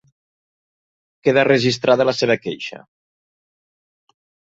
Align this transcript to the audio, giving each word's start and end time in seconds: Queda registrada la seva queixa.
Queda 1.27 1.43
registrada 1.53 2.07
la 2.11 2.15
seva 2.21 2.37
queixa. 2.47 2.81